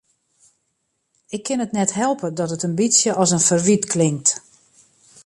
Ik 1.35 1.43
kin 1.45 1.59
it 1.65 1.71
net 1.77 1.93
helpe 1.99 2.27
dat 2.37 2.51
it 2.55 2.63
in 2.67 2.77
bytsje 2.79 3.11
as 3.21 3.31
in 3.35 3.45
ferwyt 3.49 3.85
klinkt. 3.93 4.29